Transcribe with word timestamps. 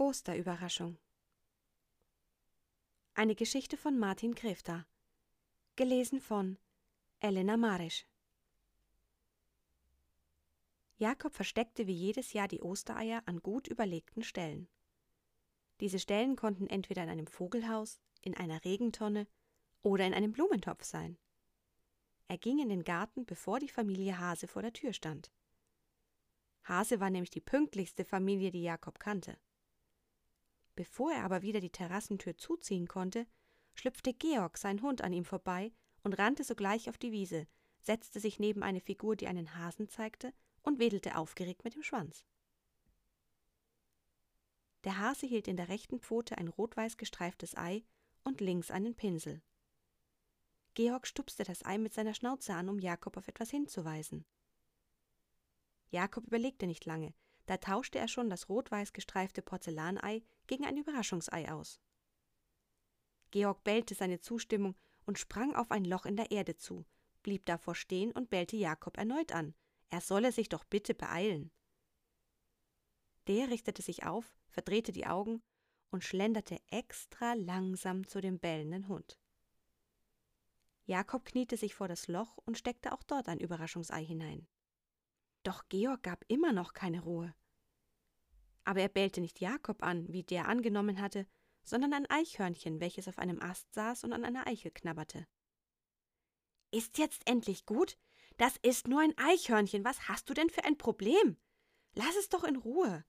Osterüberraschung 0.00 0.96
Eine 3.12 3.34
Geschichte 3.34 3.76
von 3.76 3.98
Martin 3.98 4.34
Krefter 4.34 4.86
Gelesen 5.76 6.22
von 6.22 6.56
Elena 7.18 7.58
Marisch 7.58 8.06
Jakob 10.96 11.34
versteckte 11.34 11.86
wie 11.86 11.92
jedes 11.92 12.32
Jahr 12.32 12.48
die 12.48 12.62
Ostereier 12.62 13.22
an 13.26 13.42
gut 13.42 13.68
überlegten 13.68 14.22
Stellen. 14.22 14.70
Diese 15.80 15.98
Stellen 15.98 16.34
konnten 16.34 16.66
entweder 16.66 17.02
in 17.02 17.10
einem 17.10 17.26
Vogelhaus, 17.26 18.00
in 18.22 18.34
einer 18.34 18.64
Regentonne 18.64 19.26
oder 19.82 20.06
in 20.06 20.14
einem 20.14 20.32
Blumentopf 20.32 20.82
sein. 20.82 21.18
Er 22.26 22.38
ging 22.38 22.58
in 22.58 22.70
den 22.70 22.84
Garten, 22.84 23.26
bevor 23.26 23.60
die 23.60 23.68
Familie 23.68 24.18
Hase 24.18 24.48
vor 24.48 24.62
der 24.62 24.72
Tür 24.72 24.94
stand. 24.94 25.30
Hase 26.64 27.00
war 27.00 27.10
nämlich 27.10 27.30
die 27.30 27.42
pünktlichste 27.42 28.06
Familie, 28.06 28.50
die 28.50 28.62
Jakob 28.62 28.98
kannte. 28.98 29.36
Bevor 30.80 31.12
er 31.12 31.24
aber 31.24 31.42
wieder 31.42 31.60
die 31.60 31.68
Terrassentür 31.68 32.38
zuziehen 32.38 32.88
konnte, 32.88 33.26
schlüpfte 33.74 34.14
Georg, 34.14 34.56
sein 34.56 34.80
Hund, 34.80 35.02
an 35.02 35.12
ihm 35.12 35.26
vorbei 35.26 35.74
und 36.02 36.14
rannte 36.14 36.42
sogleich 36.42 36.88
auf 36.88 36.96
die 36.96 37.12
Wiese, 37.12 37.46
setzte 37.80 38.18
sich 38.18 38.38
neben 38.38 38.62
eine 38.62 38.80
Figur, 38.80 39.14
die 39.14 39.26
einen 39.26 39.56
Hasen 39.56 39.90
zeigte, 39.90 40.32
und 40.62 40.78
wedelte 40.78 41.16
aufgeregt 41.16 41.64
mit 41.64 41.74
dem 41.74 41.82
Schwanz. 41.82 42.24
Der 44.84 44.96
Hase 44.96 45.26
hielt 45.26 45.48
in 45.48 45.58
der 45.58 45.68
rechten 45.68 46.00
Pfote 46.00 46.38
ein 46.38 46.48
rot-weiß 46.48 46.96
gestreiftes 46.96 47.58
Ei 47.58 47.84
und 48.24 48.40
links 48.40 48.70
einen 48.70 48.94
Pinsel. 48.94 49.42
Georg 50.72 51.06
stupste 51.06 51.44
das 51.44 51.62
Ei 51.62 51.76
mit 51.76 51.92
seiner 51.92 52.14
Schnauze 52.14 52.54
an, 52.54 52.70
um 52.70 52.78
Jakob 52.78 53.18
auf 53.18 53.28
etwas 53.28 53.50
hinzuweisen. 53.50 54.24
Jakob 55.90 56.26
überlegte 56.26 56.66
nicht 56.66 56.86
lange, 56.86 57.12
da 57.50 57.56
tauschte 57.56 57.98
er 57.98 58.06
schon 58.06 58.30
das 58.30 58.48
rot-weiß 58.48 58.92
gestreifte 58.92 59.42
Porzellanei 59.42 60.22
gegen 60.46 60.64
ein 60.64 60.76
Überraschungsei 60.76 61.50
aus. 61.50 61.80
Georg 63.32 63.64
bellte 63.64 63.96
seine 63.96 64.20
Zustimmung 64.20 64.76
und 65.04 65.18
sprang 65.18 65.56
auf 65.56 65.72
ein 65.72 65.84
Loch 65.84 66.06
in 66.06 66.14
der 66.14 66.30
Erde 66.30 66.54
zu, 66.54 66.86
blieb 67.24 67.44
davor 67.46 67.74
stehen 67.74 68.12
und 68.12 68.30
bellte 68.30 68.56
Jakob 68.56 68.98
erneut 68.98 69.32
an, 69.32 69.56
er 69.88 70.00
solle 70.00 70.30
sich 70.30 70.48
doch 70.48 70.62
bitte 70.62 70.94
beeilen. 70.94 71.50
Der 73.26 73.48
richtete 73.48 73.82
sich 73.82 74.04
auf, 74.04 74.38
verdrehte 74.46 74.92
die 74.92 75.08
Augen 75.08 75.42
und 75.90 76.04
schlenderte 76.04 76.60
extra 76.70 77.32
langsam 77.32 78.06
zu 78.06 78.20
dem 78.20 78.38
bellenden 78.38 78.86
Hund. 78.86 79.18
Jakob 80.84 81.24
kniete 81.24 81.56
sich 81.56 81.74
vor 81.74 81.88
das 81.88 82.06
Loch 82.06 82.38
und 82.44 82.56
steckte 82.56 82.92
auch 82.92 83.02
dort 83.02 83.28
ein 83.28 83.40
Überraschungsei 83.40 84.04
hinein. 84.04 84.46
Doch 85.42 85.68
Georg 85.68 86.04
gab 86.04 86.24
immer 86.28 86.52
noch 86.52 86.74
keine 86.74 87.00
Ruhe. 87.00 87.34
Aber 88.70 88.82
er 88.82 88.88
bellte 88.88 89.20
nicht 89.20 89.40
Jakob 89.40 89.82
an, 89.82 90.06
wie 90.12 90.22
der 90.22 90.46
angenommen 90.46 91.00
hatte, 91.00 91.26
sondern 91.64 91.92
ein 91.92 92.08
Eichhörnchen, 92.08 92.78
welches 92.78 93.08
auf 93.08 93.18
einem 93.18 93.42
Ast 93.42 93.74
saß 93.74 94.04
und 94.04 94.12
an 94.12 94.24
einer 94.24 94.46
Eichel 94.46 94.70
knabberte. 94.70 95.26
Ist 96.70 96.96
jetzt 96.96 97.28
endlich 97.28 97.66
gut? 97.66 97.98
Das 98.36 98.56
ist 98.62 98.86
nur 98.86 99.00
ein 99.00 99.18
Eichhörnchen. 99.18 99.84
Was 99.84 100.08
hast 100.08 100.30
du 100.30 100.34
denn 100.34 100.50
für 100.50 100.62
ein 100.62 100.78
Problem? 100.78 101.36
Lass 101.94 102.14
es 102.14 102.28
doch 102.28 102.44
in 102.44 102.54
Ruhe, 102.54 103.04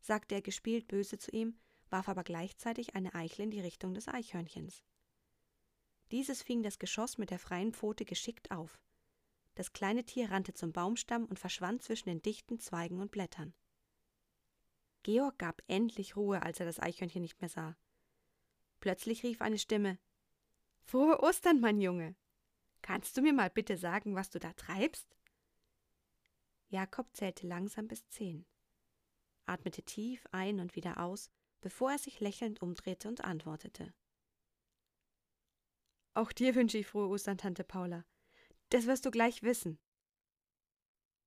sagte 0.00 0.34
er 0.34 0.40
gespielt 0.40 0.88
böse 0.88 1.18
zu 1.18 1.30
ihm, 1.30 1.58
warf 1.90 2.08
aber 2.08 2.24
gleichzeitig 2.24 2.94
eine 2.94 3.14
Eichel 3.14 3.42
in 3.42 3.50
die 3.50 3.60
Richtung 3.60 3.92
des 3.92 4.08
Eichhörnchens. 4.08 4.82
Dieses 6.10 6.40
fing 6.40 6.62
das 6.62 6.78
Geschoss 6.78 7.18
mit 7.18 7.30
der 7.30 7.38
freien 7.38 7.74
Pfote 7.74 8.06
geschickt 8.06 8.50
auf. 8.50 8.80
Das 9.56 9.74
kleine 9.74 10.04
Tier 10.04 10.30
rannte 10.30 10.54
zum 10.54 10.72
Baumstamm 10.72 11.26
und 11.26 11.38
verschwand 11.38 11.82
zwischen 11.82 12.08
den 12.08 12.22
dichten 12.22 12.60
Zweigen 12.60 13.02
und 13.02 13.10
Blättern. 13.10 13.52
Georg 15.04 15.38
gab 15.38 15.62
endlich 15.68 16.16
Ruhe, 16.16 16.42
als 16.42 16.58
er 16.58 16.66
das 16.66 16.80
Eichhörnchen 16.80 17.22
nicht 17.22 17.40
mehr 17.40 17.48
sah. 17.48 17.76
Plötzlich 18.80 19.22
rief 19.22 19.40
eine 19.40 19.58
Stimme 19.58 19.98
Frohe 20.82 21.22
Ostern, 21.22 21.60
mein 21.60 21.80
Junge. 21.80 22.16
Kannst 22.82 23.16
du 23.16 23.22
mir 23.22 23.32
mal 23.32 23.48
bitte 23.48 23.76
sagen, 23.76 24.14
was 24.14 24.30
du 24.30 24.38
da 24.38 24.52
treibst? 24.54 25.16
Jakob 26.68 27.14
zählte 27.14 27.46
langsam 27.46 27.86
bis 27.86 28.08
zehn, 28.08 28.44
atmete 29.46 29.82
tief 29.82 30.26
ein 30.32 30.58
und 30.58 30.74
wieder 30.74 30.98
aus, 30.98 31.30
bevor 31.60 31.92
er 31.92 31.98
sich 31.98 32.20
lächelnd 32.20 32.60
umdrehte 32.60 33.08
und 33.08 33.22
antwortete. 33.22 33.94
Auch 36.14 36.32
dir 36.32 36.54
wünsche 36.54 36.78
ich 36.78 36.86
frohe 36.86 37.08
Ostern, 37.08 37.38
Tante 37.38 37.64
Paula. 37.64 38.04
Das 38.70 38.86
wirst 38.86 39.04
du 39.04 39.10
gleich 39.10 39.42
wissen. 39.42 39.78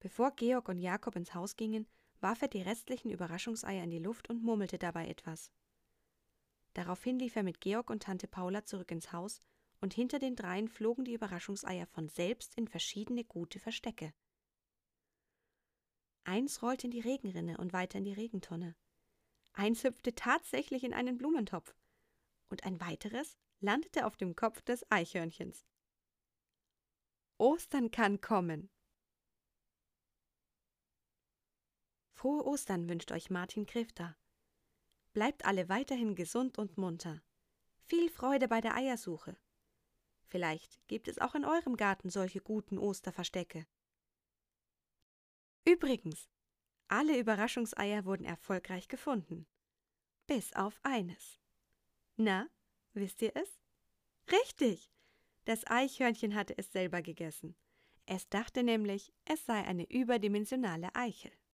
Bevor 0.00 0.32
Georg 0.32 0.68
und 0.68 0.78
Jakob 0.78 1.16
ins 1.16 1.34
Haus 1.34 1.56
gingen, 1.56 1.88
warf 2.24 2.40
er 2.40 2.48
die 2.48 2.62
restlichen 2.62 3.10
Überraschungseier 3.10 3.84
in 3.84 3.90
die 3.90 3.98
Luft 3.98 4.30
und 4.30 4.42
murmelte 4.42 4.78
dabei 4.78 5.08
etwas. 5.08 5.52
Daraufhin 6.72 7.18
lief 7.18 7.36
er 7.36 7.42
mit 7.42 7.60
Georg 7.60 7.90
und 7.90 8.02
Tante 8.02 8.26
Paula 8.26 8.64
zurück 8.64 8.90
ins 8.90 9.12
Haus 9.12 9.42
und 9.82 9.92
hinter 9.92 10.18
den 10.18 10.34
dreien 10.34 10.68
flogen 10.68 11.04
die 11.04 11.12
Überraschungseier 11.12 11.86
von 11.86 12.08
selbst 12.08 12.54
in 12.56 12.66
verschiedene 12.66 13.24
gute 13.24 13.60
Verstecke. 13.60 14.14
Eins 16.24 16.62
rollte 16.62 16.86
in 16.86 16.92
die 16.92 17.00
Regenrinne 17.00 17.58
und 17.58 17.74
weiter 17.74 17.98
in 17.98 18.04
die 18.04 18.14
Regentonne. 18.14 18.74
Eins 19.52 19.84
hüpfte 19.84 20.14
tatsächlich 20.14 20.82
in 20.82 20.94
einen 20.94 21.18
Blumentopf. 21.18 21.76
Und 22.48 22.64
ein 22.64 22.80
weiteres 22.80 23.36
landete 23.60 24.06
auf 24.06 24.16
dem 24.16 24.34
Kopf 24.34 24.62
des 24.62 24.90
Eichhörnchens. 24.90 25.66
Ostern 27.36 27.90
kann 27.90 28.22
kommen. 28.22 28.70
Frohe 32.24 32.46
Ostern 32.46 32.88
wünscht 32.88 33.12
euch 33.12 33.28
Martin 33.28 33.66
Krifter. 33.66 34.16
Bleibt 35.12 35.44
alle 35.44 35.68
weiterhin 35.68 36.14
gesund 36.14 36.56
und 36.56 36.78
munter. 36.78 37.20
Viel 37.82 38.08
Freude 38.08 38.48
bei 38.48 38.62
der 38.62 38.74
Eiersuche. 38.74 39.36
Vielleicht 40.22 40.80
gibt 40.88 41.06
es 41.06 41.18
auch 41.18 41.34
in 41.34 41.44
eurem 41.44 41.76
Garten 41.76 42.08
solche 42.08 42.40
guten 42.40 42.78
Osterverstecke. 42.78 43.66
Übrigens, 45.66 46.30
alle 46.88 47.18
Überraschungseier 47.18 48.06
wurden 48.06 48.24
erfolgreich 48.24 48.88
gefunden. 48.88 49.46
Bis 50.26 50.54
auf 50.54 50.80
eines. 50.82 51.38
Na, 52.16 52.48
wisst 52.94 53.20
ihr 53.20 53.36
es? 53.36 53.60
Richtig! 54.32 54.90
Das 55.44 55.66
Eichhörnchen 55.66 56.34
hatte 56.34 56.56
es 56.56 56.72
selber 56.72 57.02
gegessen. 57.02 57.54
Es 58.06 58.30
dachte 58.30 58.62
nämlich, 58.62 59.12
es 59.26 59.44
sei 59.44 59.62
eine 59.62 59.84
überdimensionale 59.90 60.88
Eichel. 60.94 61.32